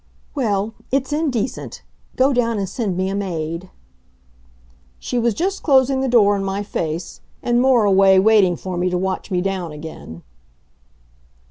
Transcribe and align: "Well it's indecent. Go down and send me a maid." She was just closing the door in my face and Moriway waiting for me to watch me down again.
"Well 0.33 0.73
it's 0.89 1.13
indecent. 1.13 1.83
Go 2.15 2.33
down 2.33 2.57
and 2.57 2.67
send 2.67 2.97
me 2.97 3.07
a 3.07 3.13
maid." 3.13 3.69
She 4.97 5.19
was 5.19 5.35
just 5.35 5.61
closing 5.61 6.01
the 6.01 6.07
door 6.07 6.35
in 6.35 6.43
my 6.43 6.63
face 6.63 7.21
and 7.43 7.61
Moriway 7.61 8.17
waiting 8.17 8.55
for 8.55 8.77
me 8.77 8.89
to 8.89 8.97
watch 8.97 9.29
me 9.29 9.41
down 9.41 9.71
again. 9.71 10.23